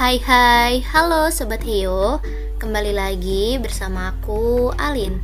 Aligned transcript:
Hai 0.00 0.16
hai, 0.24 0.80
halo 0.96 1.28
Sobat 1.28 1.60
Heo. 1.60 2.24
Kembali 2.56 2.96
lagi 2.96 3.60
bersama 3.60 4.16
aku, 4.16 4.72
Alin. 4.80 5.20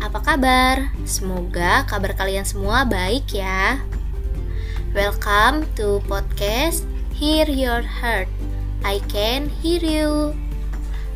Apa 0.00 0.24
kabar? 0.24 0.96
Semoga 1.04 1.84
kabar 1.84 2.16
kalian 2.16 2.48
semua 2.48 2.88
baik 2.88 3.36
ya. 3.36 3.84
Welcome 4.96 5.68
to 5.76 6.00
podcast 6.08 6.88
Hear 7.12 7.52
Your 7.52 7.84
Heart. 7.84 8.32
I 8.80 9.04
Can 9.12 9.52
Hear 9.60 9.84
You. 9.84 10.32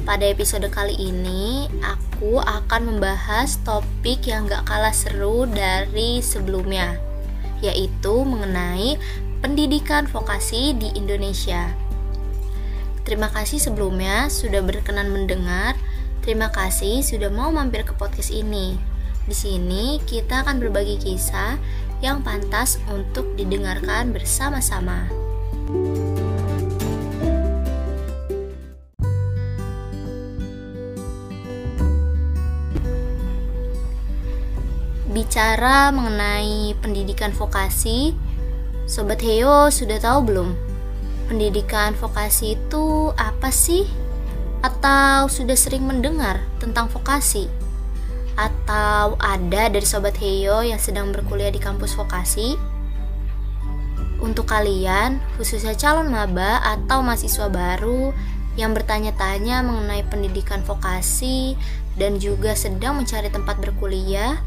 Pada 0.05 0.29
episode 0.29 0.69
kali 0.69 0.93
ini, 1.01 1.65
aku 1.81 2.45
akan 2.45 2.93
membahas 2.93 3.57
topik 3.65 4.29
yang 4.29 4.45
gak 4.45 4.69
kalah 4.69 4.93
seru 4.93 5.49
dari 5.49 6.21
sebelumnya 6.21 7.01
Yaitu 7.65 8.21
mengenai 8.29 9.01
pendidikan 9.41 10.05
vokasi 10.05 10.77
di 10.77 10.93
Indonesia 10.93 11.88
Terima 13.09 13.33
kasih 13.33 13.57
sebelumnya 13.57 14.29
sudah 14.29 14.61
berkenan 14.61 15.09
mendengar. 15.09 15.73
Terima 16.21 16.53
kasih 16.53 17.01
sudah 17.01 17.33
mau 17.33 17.49
mampir 17.49 17.81
ke 17.81 17.97
podcast 17.97 18.29
ini. 18.29 18.77
Di 19.25 19.33
sini 19.33 19.97
kita 20.05 20.45
akan 20.45 20.61
berbagi 20.61 21.01
kisah 21.01 21.57
yang 22.05 22.21
pantas 22.21 22.77
untuk 22.93 23.33
didengarkan 23.33 24.13
bersama-sama. 24.13 25.09
Bicara 35.09 35.89
mengenai 35.97 36.77
pendidikan 36.85 37.33
vokasi, 37.33 38.13
Sobat 38.85 39.25
Heo 39.25 39.73
sudah 39.73 39.97
tahu 39.97 40.29
belum 40.29 40.68
pendidikan 41.29 41.93
vokasi 41.95 42.57
itu 42.57 43.13
apa 43.15 43.53
sih? 43.53 43.85
Atau 44.65 45.29
sudah 45.31 45.55
sering 45.55 45.85
mendengar 45.85 46.43
tentang 46.59 46.89
vokasi? 46.89 47.47
Atau 48.35 49.15
ada 49.21 49.69
dari 49.69 49.85
sobat 49.85 50.17
Heyo 50.19 50.65
yang 50.65 50.81
sedang 50.81 51.13
berkuliah 51.13 51.53
di 51.53 51.61
kampus 51.61 51.95
vokasi? 51.95 52.57
Untuk 54.19 54.51
kalian, 54.51 55.23
khususnya 55.39 55.79
calon 55.79 56.11
maba 56.11 56.59
atau 56.65 57.07
mahasiswa 57.07 57.47
baru 57.47 58.11
yang 58.59 58.75
bertanya-tanya 58.75 59.63
mengenai 59.63 60.03
pendidikan 60.11 60.67
vokasi 60.67 61.55
dan 61.95 62.19
juga 62.19 62.59
sedang 62.59 62.99
mencari 62.99 63.31
tempat 63.31 63.63
berkuliah, 63.63 64.43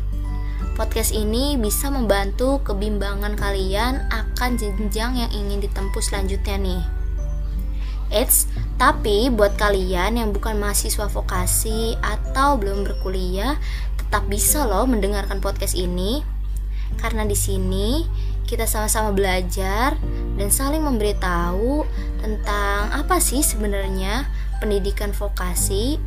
Podcast 0.81 1.13
ini 1.13 1.61
bisa 1.61 1.93
membantu 1.93 2.57
kebimbangan 2.65 3.37
kalian 3.37 4.01
akan 4.09 4.57
jenjang 4.57 5.13
yang 5.13 5.29
ingin 5.29 5.61
ditempuh 5.61 6.01
selanjutnya 6.01 6.57
nih. 6.57 6.81
Eits, 8.09 8.49
tapi 8.81 9.29
buat 9.29 9.61
kalian 9.61 10.17
yang 10.17 10.33
bukan 10.33 10.57
mahasiswa 10.57 11.05
vokasi 11.05 12.01
atau 12.01 12.57
belum 12.57 12.81
berkuliah, 12.81 13.61
tetap 13.93 14.25
bisa 14.25 14.65
loh 14.65 14.89
mendengarkan 14.89 15.37
podcast 15.37 15.77
ini. 15.77 16.25
Karena 16.97 17.29
di 17.29 17.37
sini 17.37 18.09
kita 18.49 18.65
sama-sama 18.65 19.13
belajar 19.13 19.93
dan 20.33 20.49
saling 20.49 20.81
memberitahu 20.81 21.85
tentang 22.25 22.89
apa 22.89 23.21
sih 23.21 23.45
sebenarnya 23.45 24.25
pendidikan 24.57 25.13
vokasi 25.13 26.01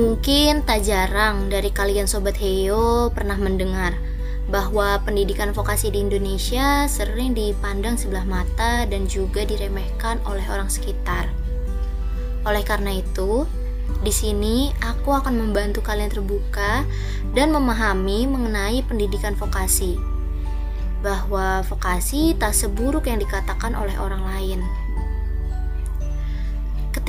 Mungkin 0.00 0.64
tak 0.64 0.88
jarang 0.88 1.52
dari 1.52 1.68
kalian 1.68 2.08
Sobat 2.08 2.40
Heyo 2.40 3.12
pernah 3.12 3.36
mendengar 3.36 3.92
bahwa 4.48 4.96
pendidikan 5.04 5.52
vokasi 5.52 5.92
di 5.92 6.00
Indonesia 6.00 6.88
sering 6.88 7.36
dipandang 7.36 8.00
sebelah 8.00 8.24
mata 8.24 8.88
dan 8.88 9.04
juga 9.04 9.44
diremehkan 9.44 10.16
oleh 10.24 10.40
orang 10.48 10.72
sekitar. 10.72 11.28
Oleh 12.48 12.64
karena 12.64 12.96
itu, 12.96 13.44
di 14.00 14.08
sini 14.08 14.72
aku 14.80 15.12
akan 15.12 15.36
membantu 15.36 15.84
kalian 15.84 16.08
terbuka 16.08 16.88
dan 17.36 17.52
memahami 17.52 18.24
mengenai 18.24 18.80
pendidikan 18.88 19.36
vokasi. 19.36 20.00
Bahwa 21.04 21.60
vokasi 21.68 22.32
tak 22.40 22.56
seburuk 22.56 23.04
yang 23.04 23.20
dikatakan 23.20 23.76
oleh 23.76 24.00
orang 24.00 24.24
lain. 24.24 24.64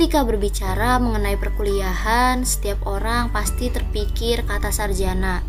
Ketika 0.02 0.26
berbicara 0.26 0.98
mengenai 0.98 1.38
perkuliahan, 1.38 2.42
setiap 2.42 2.90
orang 2.90 3.30
pasti 3.30 3.70
terpikir 3.70 4.42
kata 4.42 4.74
sarjana. 4.74 5.46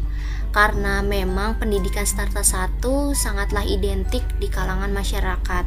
Karena 0.53 1.01
memang 1.01 1.57
pendidikan 1.57 2.05
starta 2.05 2.45
1 2.45 2.85
sangatlah 3.17 3.65
identik 3.65 4.21
di 4.37 4.45
kalangan 4.53 4.93
masyarakat. 4.93 5.65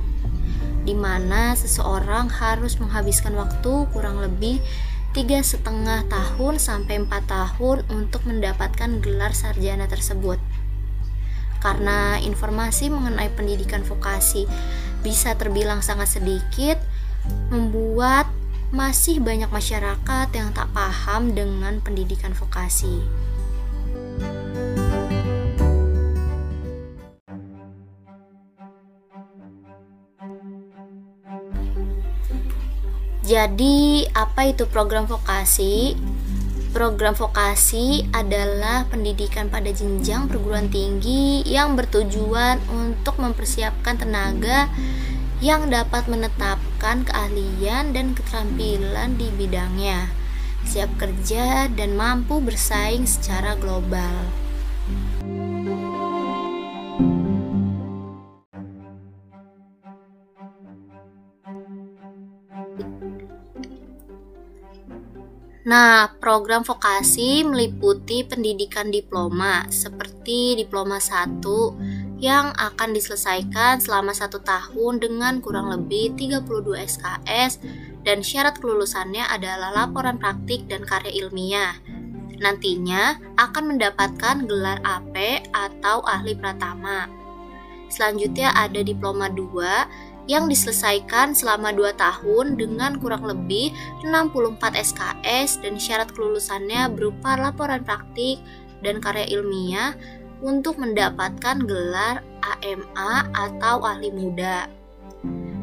Di 0.86 0.94
mana 0.94 1.58
seseorang 1.58 2.30
harus 2.30 2.78
menghabiskan 2.78 3.34
waktu 3.34 3.90
kurang 3.90 4.22
lebih 4.22 4.62
tiga 5.10 5.42
setengah 5.42 6.06
tahun 6.06 6.62
sampai 6.62 7.10
4 7.10 7.26
tahun 7.26 7.90
untuk 7.90 8.22
mendapatkan 8.22 9.02
gelar 9.02 9.34
sarjana 9.34 9.90
tersebut. 9.90 10.38
Karena 11.58 12.22
informasi 12.22 12.94
mengenai 12.94 13.34
pendidikan 13.34 13.82
vokasi 13.82 14.46
bisa 15.02 15.34
terbilang 15.34 15.82
sangat 15.82 16.22
sedikit, 16.22 16.78
membuat 17.50 18.30
masih 18.74 19.22
banyak 19.22 19.46
masyarakat 19.46 20.28
yang 20.34 20.50
tak 20.50 20.66
paham 20.74 21.30
dengan 21.34 21.78
pendidikan 21.78 22.34
vokasi. 22.34 22.98
Jadi, 33.26 34.06
apa 34.14 34.54
itu 34.54 34.70
program 34.70 35.10
vokasi? 35.10 35.98
Program 36.70 37.10
vokasi 37.10 38.06
adalah 38.14 38.86
pendidikan 38.86 39.50
pada 39.50 39.66
jenjang 39.74 40.30
perguruan 40.30 40.70
tinggi 40.70 41.42
yang 41.42 41.74
bertujuan 41.74 42.62
untuk 42.70 43.18
mempersiapkan 43.18 43.98
tenaga 43.98 44.70
yang 45.44 45.68
dapat 45.68 46.08
menetapkan 46.08 47.04
keahlian 47.04 47.92
dan 47.92 48.16
keterampilan 48.16 49.20
di 49.20 49.28
bidangnya, 49.36 50.08
siap 50.64 50.88
kerja, 50.96 51.68
dan 51.68 51.92
mampu 51.92 52.40
bersaing 52.40 53.04
secara 53.04 53.52
global. 53.60 54.32
Nah, 65.66 66.14
program 66.22 66.62
vokasi 66.62 67.42
meliputi 67.42 68.22
pendidikan 68.22 68.86
diploma 68.86 69.66
seperti 69.66 70.54
diploma 70.54 71.02
1, 71.02 71.42
yang 72.16 72.56
akan 72.56 72.96
diselesaikan 72.96 73.76
selama 73.76 74.16
satu 74.16 74.40
tahun 74.40 75.04
dengan 75.04 75.44
kurang 75.44 75.68
lebih 75.68 76.16
32 76.16 76.72
SKS 76.80 77.60
dan 78.08 78.24
syarat 78.24 78.56
kelulusannya 78.56 79.26
adalah 79.28 79.84
laporan 79.84 80.16
praktik 80.16 80.64
dan 80.70 80.80
karya 80.88 81.12
ilmiah. 81.26 81.76
Nantinya 82.40 83.16
akan 83.36 83.76
mendapatkan 83.76 84.44
gelar 84.48 84.80
AP 84.84 85.48
atau 85.52 86.04
ahli 86.04 86.36
pratama. 86.36 87.08
Selanjutnya 87.88 88.52
ada 88.52 88.80
diploma 88.80 89.28
2 89.32 90.26
yang 90.26 90.50
diselesaikan 90.50 91.32
selama 91.32 91.70
2 91.70 91.96
tahun 91.96 92.58
dengan 92.58 92.98
kurang 92.98 93.24
lebih 93.24 93.70
64 94.02 94.58
SKS 94.74 95.62
dan 95.62 95.78
syarat 95.78 96.10
kelulusannya 96.10 96.90
berupa 96.92 97.38
laporan 97.38 97.86
praktik 97.86 98.42
dan 98.82 98.98
karya 98.98 99.24
ilmiah 99.30 99.94
untuk 100.40 100.80
mendapatkan 100.80 101.62
gelar 101.64 102.20
AMA 102.44 103.12
atau 103.32 103.82
ahli 103.84 104.12
muda. 104.12 104.68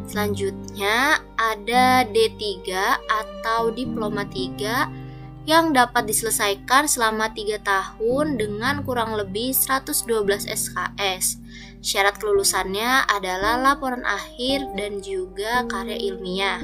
Selanjutnya 0.04 1.24
ada 1.40 2.04
D3 2.06 2.70
atau 3.08 3.72
diploma 3.72 4.28
3 4.28 5.04
yang 5.44 5.75
dapat 5.75 6.08
diselesaikan 6.08 6.88
selama 6.88 7.31
3 7.31 7.60
tahun 7.64 8.40
dengan 8.40 8.84
kurang 8.88 9.16
lebih 9.16 9.52
112 9.52 10.48
SKS. 10.48 11.40
Syarat 11.84 12.16
kelulusannya 12.20 13.08
adalah 13.12 13.60
laporan 13.60 14.08
akhir 14.08 14.72
dan 14.80 15.04
juga 15.04 15.68
karya 15.68 16.00
ilmiah. 16.00 16.64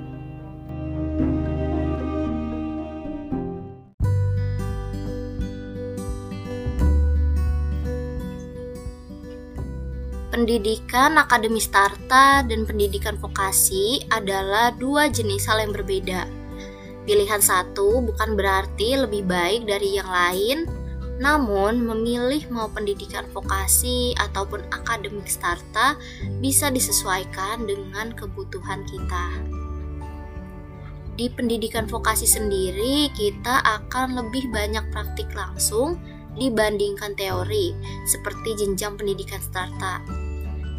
Pendidikan 10.33 11.21
akademis 11.21 11.69
starta 11.69 12.43
dan 12.43 12.65
pendidikan 12.65 13.21
vokasi 13.21 14.03
adalah 14.11 14.75
dua 14.75 15.07
jenis 15.13 15.45
hal 15.47 15.61
yang 15.63 15.77
berbeda. 15.77 16.25
Pilihan 17.05 17.43
satu 17.45 18.01
bukan 18.01 18.35
berarti 18.35 18.97
lebih 18.97 19.29
baik 19.29 19.69
dari 19.69 20.01
yang 20.01 20.09
lain, 20.09 20.82
namun 21.23 21.87
memilih 21.87 22.51
mau 22.51 22.67
pendidikan 22.67 23.31
vokasi 23.31 24.11
ataupun 24.19 24.59
akademik 24.75 25.31
starta 25.31 25.95
bisa 26.43 26.67
disesuaikan 26.75 27.63
dengan 27.63 28.11
kebutuhan 28.11 28.83
kita. 28.91 29.27
Di 31.15 31.31
pendidikan 31.31 31.87
vokasi 31.87 32.27
sendiri, 32.27 33.07
kita 33.15 33.63
akan 33.63 34.19
lebih 34.19 34.51
banyak 34.51 34.83
praktik 34.91 35.31
langsung 35.39 36.03
dibandingkan 36.35 37.15
teori, 37.15 37.71
seperti 38.09 38.59
jenjang 38.59 38.99
pendidikan 38.99 39.39
starta. 39.39 40.03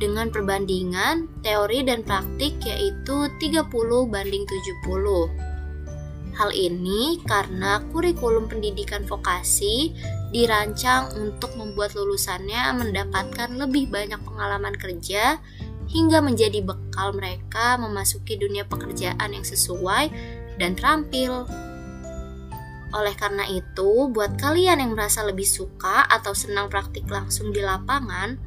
Dengan 0.01 0.27
perbandingan 0.27 1.31
teori 1.45 1.87
dan 1.87 2.03
praktik 2.03 2.59
yaitu 2.67 3.31
30 3.39 3.71
banding 4.11 4.43
70. 4.43 5.53
Hal 6.33 6.49
ini 6.49 7.21
karena 7.29 7.79
kurikulum 7.93 8.49
pendidikan 8.49 9.05
vokasi 9.05 9.93
dirancang 10.33 11.13
untuk 11.15 11.53
membuat 11.53 11.93
lulusannya 11.93 12.73
mendapatkan 12.73 13.53
lebih 13.53 13.87
banyak 13.93 14.17
pengalaman 14.25 14.73
kerja 14.73 15.37
hingga 15.93 16.25
menjadi 16.25 16.65
bekal 16.65 17.13
mereka 17.13 17.77
memasuki 17.77 18.35
dunia 18.41 18.65
pekerjaan 18.65 19.29
yang 19.29 19.45
sesuai 19.45 20.09
dan 20.57 20.73
terampil. 20.73 21.45
Oleh 22.93 23.13
karena 23.17 23.45
itu, 23.49 24.09
buat 24.09 24.37
kalian 24.37 24.81
yang 24.81 24.91
merasa 24.93 25.25
lebih 25.25 25.45
suka 25.45 26.05
atau 26.09 26.33
senang 26.37 26.69
praktik 26.69 27.09
langsung 27.09 27.49
di 27.49 27.61
lapangan, 27.61 28.37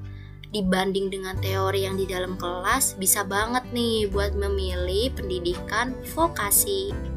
dibanding 0.54 1.10
dengan 1.10 1.34
teori 1.42 1.82
yang 1.82 1.98
di 1.98 2.06
dalam 2.06 2.38
kelas, 2.38 2.94
bisa 2.94 3.26
banget 3.26 3.66
nih 3.74 4.06
buat 4.06 4.38
memilih 4.38 5.10
pendidikan 5.18 5.98
vokasi. 6.14 7.15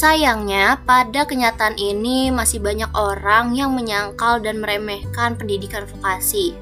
Sayangnya, 0.00 0.80
pada 0.88 1.28
kenyataan 1.28 1.76
ini 1.76 2.32
masih 2.32 2.56
banyak 2.56 2.88
orang 2.96 3.52
yang 3.52 3.76
menyangkal 3.76 4.40
dan 4.40 4.56
meremehkan 4.56 5.36
pendidikan 5.36 5.84
vokasi 5.84 6.56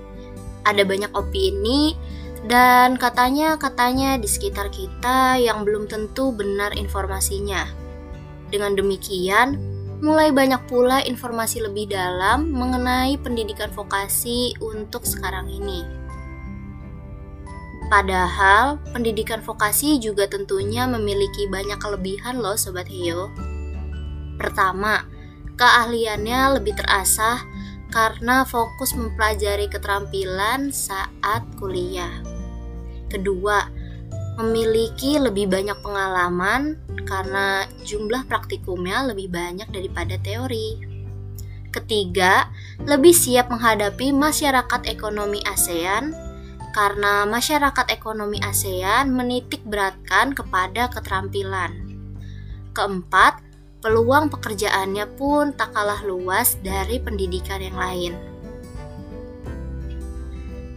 ada 0.69 0.85
banyak 0.85 1.09
opini 1.17 1.97
dan 2.45 3.01
katanya-katanya 3.01 4.21
di 4.21 4.29
sekitar 4.29 4.69
kita 4.69 5.41
yang 5.41 5.65
belum 5.65 5.89
tentu 5.89 6.31
benar 6.31 6.77
informasinya. 6.77 7.65
Dengan 8.53 8.77
demikian, 8.77 9.57
mulai 10.05 10.31
banyak 10.31 10.61
pula 10.69 11.01
informasi 11.05 11.65
lebih 11.65 11.91
dalam 11.91 12.53
mengenai 12.53 13.17
pendidikan 13.21 13.73
vokasi 13.73 14.55
untuk 14.63 15.05
sekarang 15.09 15.49
ini. 15.49 15.98
Padahal, 17.89 18.77
pendidikan 18.93 19.41
vokasi 19.41 19.97
juga 19.97 20.29
tentunya 20.29 20.85
memiliki 20.85 21.49
banyak 21.49 21.81
kelebihan 21.81 22.37
loh 22.37 22.53
Sobat 22.53 22.85
Hio. 22.85 23.33
Pertama, 24.37 25.09
keahliannya 25.57 26.61
lebih 26.61 26.77
terasah 26.77 27.41
karena 27.89 28.45
fokus 28.45 28.93
mempelajari 28.93 29.73
keterampilan 29.73 30.69
saat 30.69 31.49
kuliah. 31.57 32.13
Kedua, 33.09 33.65
memiliki 34.37 35.17
lebih 35.17 35.49
banyak 35.49 35.81
pengalaman 35.81 36.77
karena 37.09 37.65
jumlah 37.89 38.29
praktikumnya 38.29 39.09
lebih 39.09 39.33
banyak 39.33 39.67
daripada 39.73 40.21
teori. 40.21 40.77
Ketiga, 41.73 42.53
lebih 42.85 43.17
siap 43.17 43.49
menghadapi 43.49 44.13
masyarakat 44.13 44.85
ekonomi 44.93 45.41
ASEAN 45.49 46.28
karena 46.79 47.27
masyarakat 47.27 47.91
ekonomi 47.91 48.39
ASEAN 48.39 49.11
menitik 49.11 49.67
beratkan 49.67 50.31
kepada 50.31 50.87
keterampilan. 50.87 51.75
Keempat, 52.71 53.43
peluang 53.83 54.31
pekerjaannya 54.31 55.11
pun 55.19 55.51
tak 55.59 55.75
kalah 55.75 56.07
luas 56.07 56.55
dari 56.63 57.03
pendidikan 57.03 57.59
yang 57.59 57.75
lain. 57.75 58.15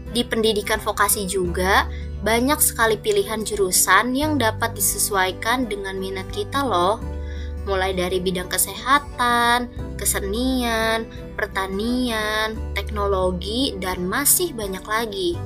Di 0.10 0.26
pendidikan 0.26 0.82
vokasi 0.82 1.30
juga 1.30 1.86
banyak 2.26 2.58
sekali 2.58 2.98
pilihan 2.98 3.46
jurusan 3.46 4.18
yang 4.18 4.42
dapat 4.42 4.74
disesuaikan 4.74 5.70
dengan 5.70 6.02
minat 6.02 6.26
kita 6.34 6.66
loh. 6.66 6.98
Mulai 7.70 7.94
dari 7.94 8.18
bidang 8.18 8.50
kesehatan, 8.50 9.70
kesenian, 10.02 11.06
pertanian, 11.38 12.58
teknologi, 12.74 13.78
dan 13.78 14.10
masih 14.10 14.50
banyak 14.58 14.82
lagi. 14.82 15.38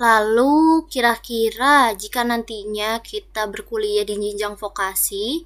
Lalu, 0.00 0.88
kira-kira 0.88 1.92
jika 1.92 2.24
nantinya 2.24 3.04
kita 3.04 3.44
berkuliah 3.52 4.00
di 4.00 4.16
jenjang 4.16 4.56
vokasi, 4.56 5.44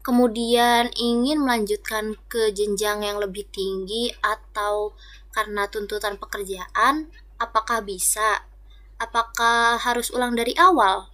kemudian 0.00 0.88
ingin 0.96 1.44
melanjutkan 1.44 2.16
ke 2.24 2.48
jenjang 2.48 3.04
yang 3.04 3.20
lebih 3.20 3.44
tinggi 3.52 4.08
atau 4.24 4.96
karena 5.36 5.68
tuntutan 5.68 6.16
pekerjaan, 6.16 7.12
apakah 7.36 7.84
bisa? 7.84 8.48
Apakah 8.96 9.76
harus 9.76 10.08
ulang 10.08 10.32
dari 10.32 10.56
awal? 10.56 11.12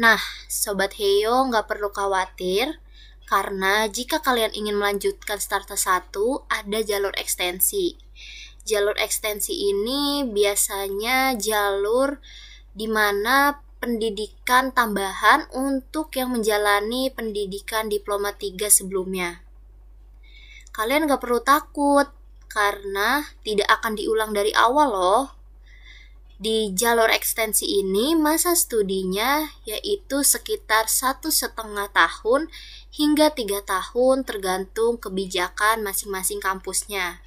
Nah, 0.00 0.20
Sobat 0.48 0.96
Heyo 0.96 1.44
nggak 1.52 1.68
perlu 1.68 1.92
khawatir, 1.92 2.80
karena 3.28 3.84
jika 3.84 4.24
kalian 4.24 4.56
ingin 4.56 4.80
melanjutkan 4.80 5.36
starter 5.36 5.76
1, 5.76 6.08
ada 6.48 6.78
jalur 6.80 7.12
ekstensi 7.20 8.00
jalur 8.62 8.94
ekstensi 8.98 9.70
ini 9.70 10.26
biasanya 10.26 11.34
jalur 11.38 12.22
di 12.72 12.86
mana 12.86 13.58
pendidikan 13.82 14.70
tambahan 14.70 15.50
untuk 15.50 16.14
yang 16.14 16.30
menjalani 16.30 17.10
pendidikan 17.10 17.90
diploma 17.90 18.30
3 18.38 18.70
sebelumnya. 18.70 19.42
Kalian 20.70 21.10
gak 21.10 21.20
perlu 21.20 21.42
takut 21.42 22.06
karena 22.46 23.26
tidak 23.42 23.68
akan 23.80 23.98
diulang 23.98 24.30
dari 24.30 24.54
awal 24.54 24.88
loh. 24.88 25.24
Di 26.42 26.74
jalur 26.74 27.06
ekstensi 27.10 27.66
ini 27.82 28.18
masa 28.18 28.54
studinya 28.58 29.46
yaitu 29.62 30.26
sekitar 30.26 30.90
satu 30.90 31.30
setengah 31.30 31.90
tahun 31.94 32.50
hingga 32.94 33.30
tiga 33.34 33.62
tahun 33.62 34.26
tergantung 34.26 34.98
kebijakan 34.98 35.86
masing-masing 35.86 36.42
kampusnya. 36.42 37.22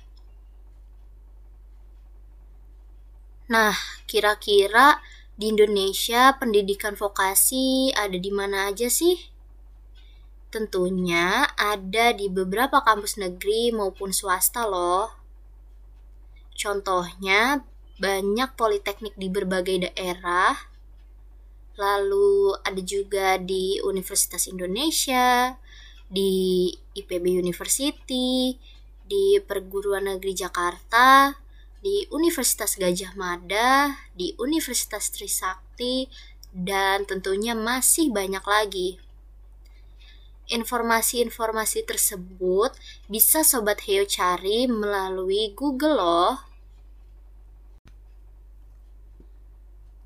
Nah, 3.46 3.78
kira-kira 4.10 4.98
di 5.38 5.54
Indonesia 5.54 6.34
pendidikan 6.42 6.98
vokasi 6.98 7.94
ada 7.94 8.18
di 8.18 8.32
mana 8.34 8.74
aja 8.74 8.90
sih? 8.90 9.22
Tentunya 10.50 11.46
ada 11.54 12.16
di 12.16 12.25
beberapa 12.25 12.82
kampus 12.82 13.22
negeri 13.22 13.70
maupun 13.70 14.10
swasta 14.10 14.66
loh. 14.66 15.14
Contohnya, 16.58 17.62
banyak 18.02 18.56
politeknik 18.58 19.14
di 19.14 19.28
berbagai 19.30 19.92
daerah. 19.92 20.56
Lalu 21.75 22.56
ada 22.64 22.82
juga 22.82 23.36
di 23.38 23.78
Universitas 23.84 24.48
Indonesia, 24.48 25.54
di 26.08 26.72
IPB 26.96 27.36
University, 27.36 28.56
di 29.06 29.38
Perguruan 29.44 30.08
Negeri 30.08 30.34
Jakarta, 30.34 31.36
di 31.86 32.10
Universitas 32.10 32.82
Gajah 32.82 33.13
Mada, 33.13 33.94
di 34.18 34.34
Universitas 34.42 35.13
Trisakti, 35.13 36.10
dan 36.50 37.06
tentunya 37.06 37.54
masih 37.54 38.10
banyak 38.10 38.42
lagi. 38.42 38.98
Informasi-informasi 40.50 41.86
tersebut 41.86 42.74
bisa 43.06 43.46
Sobat 43.46 43.86
Heo 43.86 44.01
cari 44.10 44.65
melalui 44.65 45.54
Google 45.54 46.01
loh. 46.01 46.34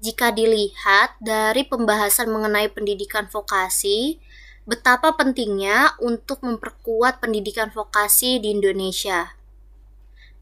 Jika 0.03 0.35
dilihat 0.35 1.15
dari 1.23 1.63
pembahasan 1.63 2.27
mengenai 2.27 2.67
pendidikan 2.75 3.31
vokasi, 3.31 4.19
betapa 4.67 5.15
pentingnya 5.15 5.95
untuk 6.03 6.43
memperkuat 6.43 7.23
pendidikan 7.23 7.71
vokasi 7.71 8.43
di 8.43 8.51
Indonesia. 8.51 9.38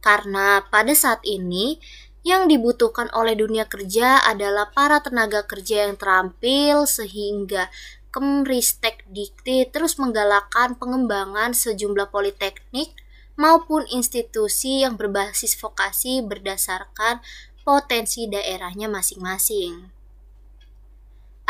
Karena 0.07 0.63
pada 0.63 0.95
saat 0.95 1.19
ini 1.27 1.83
yang 2.23 2.47
dibutuhkan 2.47 3.11
oleh 3.11 3.35
dunia 3.35 3.67
kerja 3.67 4.23
adalah 4.23 4.71
para 4.71 5.03
tenaga 5.03 5.43
kerja 5.43 5.91
yang 5.91 5.99
terampil 5.99 6.87
sehingga 6.87 7.67
Kemristek 8.07 9.03
Dikti 9.11 9.67
terus 9.67 9.99
menggalakkan 9.99 10.79
pengembangan 10.79 11.51
sejumlah 11.51 12.07
politeknik 12.07 12.95
maupun 13.35 13.83
institusi 13.91 14.87
yang 14.87 14.95
berbasis 14.95 15.59
vokasi 15.59 16.23
berdasarkan 16.23 17.19
potensi 17.67 18.31
daerahnya 18.31 18.87
masing-masing. 18.87 19.91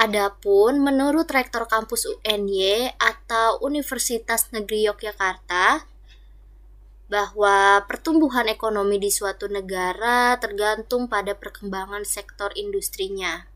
Adapun 0.01 0.81
menurut 0.81 1.29
Rektor 1.29 1.69
Kampus 1.69 2.09
UNY 2.09 2.89
atau 2.97 3.61
Universitas 3.61 4.49
Negeri 4.49 4.89
Yogyakarta, 4.89 5.85
bahwa 7.07 7.83
pertumbuhan 7.87 8.51
ekonomi 8.51 8.99
di 8.99 9.07
suatu 9.07 9.47
negara 9.47 10.35
tergantung 10.43 11.07
pada 11.07 11.35
perkembangan 11.35 12.03
sektor 12.03 12.51
industrinya 12.55 13.47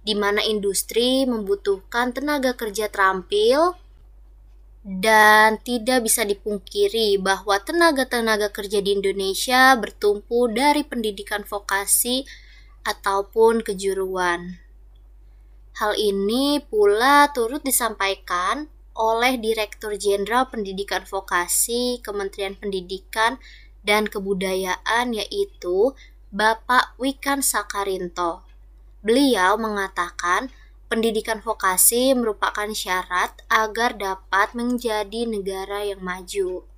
di 0.00 0.16
mana 0.16 0.40
industri 0.40 1.28
membutuhkan 1.28 2.16
tenaga 2.16 2.56
kerja 2.56 2.88
terampil 2.88 3.76
dan 4.80 5.60
tidak 5.60 6.08
bisa 6.08 6.24
dipungkiri 6.24 7.20
bahwa 7.20 7.60
tenaga-tenaga 7.60 8.48
kerja 8.48 8.80
di 8.80 8.96
Indonesia 8.96 9.76
bertumpu 9.76 10.48
dari 10.48 10.88
pendidikan 10.88 11.44
vokasi 11.44 12.24
ataupun 12.88 13.60
kejuruan. 13.60 14.56
Hal 15.76 16.00
ini 16.00 16.64
pula 16.64 17.28
turut 17.36 17.60
disampaikan 17.60 18.72
oleh 19.00 19.40
Direktur 19.40 19.96
Jenderal 19.96 20.52
Pendidikan 20.52 21.08
Vokasi 21.08 22.04
Kementerian 22.04 22.52
Pendidikan 22.52 23.40
dan 23.80 24.04
Kebudayaan 24.04 25.16
yaitu 25.16 25.96
Bapak 26.28 27.00
Wikan 27.00 27.40
Sakarinto. 27.40 28.44
Beliau 29.00 29.56
mengatakan 29.56 30.52
pendidikan 30.92 31.40
vokasi 31.40 32.12
merupakan 32.12 32.68
syarat 32.76 33.40
agar 33.48 33.96
dapat 33.96 34.52
menjadi 34.52 35.24
negara 35.24 35.88
yang 35.88 36.04
maju. 36.04 36.68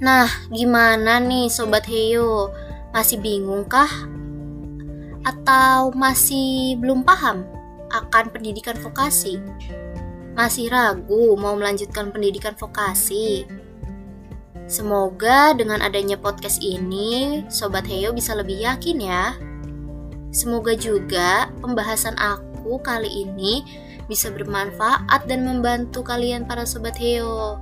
Nah, 0.00 0.28
gimana 0.52 1.20
nih 1.24 1.48
Sobat 1.48 1.88
Heyo? 1.88 2.52
Masih 2.92 3.16
bingung 3.20 3.64
kah? 3.64 4.19
Atau 5.24 5.92
masih 5.92 6.80
belum 6.80 7.04
paham 7.04 7.44
akan 7.92 8.32
pendidikan 8.32 8.78
vokasi? 8.80 9.36
Masih 10.32 10.72
ragu 10.72 11.36
mau 11.36 11.52
melanjutkan 11.58 12.08
pendidikan 12.14 12.56
vokasi? 12.56 13.44
Semoga 14.70 15.50
dengan 15.52 15.82
adanya 15.82 16.14
podcast 16.14 16.62
ini, 16.62 17.42
Sobat 17.50 17.90
Heyo 17.90 18.14
bisa 18.14 18.38
lebih 18.38 18.62
yakin 18.62 18.98
ya. 19.02 19.34
Semoga 20.30 20.78
juga 20.78 21.50
pembahasan 21.58 22.14
aku 22.14 22.78
kali 22.78 23.26
ini 23.26 23.66
bisa 24.06 24.30
bermanfaat 24.30 25.26
dan 25.26 25.42
membantu 25.42 26.06
kalian 26.06 26.46
para 26.46 26.62
Sobat 26.62 26.94
Heyo. 27.02 27.58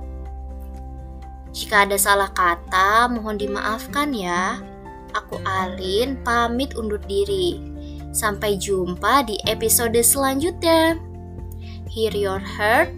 Jika 1.49 1.89
ada 1.89 1.97
salah 1.97 2.29
kata, 2.29 3.09
mohon 3.09 3.41
dimaafkan 3.41 4.13
ya. 4.13 4.61
Aku 5.19 5.35
Alin, 5.43 6.15
pamit 6.23 6.75
undur 6.79 7.01
diri. 7.03 7.59
Sampai 8.15 8.57
jumpa 8.57 9.27
di 9.27 9.37
episode 9.45 9.99
selanjutnya. 9.99 10.97
Hear 11.89 12.13
your 12.15 12.41
heart, 12.41 12.89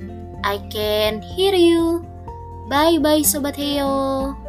I 0.45 0.61
can 0.69 1.19
hear 1.23 1.55
you. 1.55 2.05
Bye 2.71 3.01
bye 3.01 3.25
Sobat 3.25 3.59
Heyo. 3.59 4.40